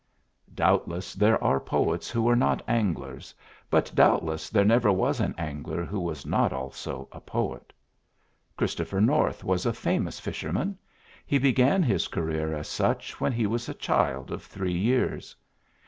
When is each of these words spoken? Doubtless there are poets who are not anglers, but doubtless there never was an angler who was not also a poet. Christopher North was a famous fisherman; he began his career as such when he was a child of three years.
Doubtless 0.55 1.13
there 1.13 1.37
are 1.43 1.59
poets 1.59 2.09
who 2.09 2.27
are 2.27 2.35
not 2.35 2.63
anglers, 2.67 3.35
but 3.69 3.91
doubtless 3.93 4.49
there 4.49 4.65
never 4.65 4.91
was 4.91 5.19
an 5.19 5.35
angler 5.37 5.85
who 5.85 5.99
was 5.99 6.25
not 6.25 6.51
also 6.51 7.07
a 7.11 7.21
poet. 7.21 7.71
Christopher 8.57 8.99
North 8.99 9.43
was 9.43 9.63
a 9.63 9.73
famous 9.73 10.19
fisherman; 10.19 10.75
he 11.23 11.37
began 11.37 11.83
his 11.83 12.07
career 12.07 12.51
as 12.51 12.67
such 12.67 13.21
when 13.21 13.31
he 13.31 13.45
was 13.45 13.69
a 13.69 13.75
child 13.75 14.31
of 14.31 14.41
three 14.41 14.73
years. 14.75 15.35